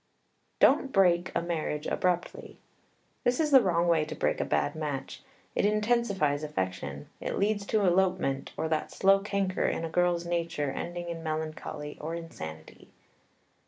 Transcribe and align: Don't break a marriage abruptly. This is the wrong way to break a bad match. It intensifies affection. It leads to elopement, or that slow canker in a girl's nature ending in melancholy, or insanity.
Don't 0.59 0.91
break 0.91 1.31
a 1.35 1.43
marriage 1.43 1.85
abruptly. 1.85 2.57
This 3.23 3.39
is 3.39 3.51
the 3.51 3.61
wrong 3.61 3.87
way 3.87 4.03
to 4.05 4.15
break 4.15 4.41
a 4.41 4.45
bad 4.45 4.73
match. 4.73 5.21
It 5.53 5.63
intensifies 5.63 6.41
affection. 6.41 7.07
It 7.19 7.37
leads 7.37 7.67
to 7.67 7.85
elopement, 7.85 8.51
or 8.57 8.67
that 8.67 8.91
slow 8.91 9.19
canker 9.19 9.67
in 9.67 9.85
a 9.85 9.89
girl's 9.89 10.25
nature 10.25 10.71
ending 10.71 11.07
in 11.09 11.21
melancholy, 11.21 11.99
or 12.01 12.15
insanity. 12.15 12.89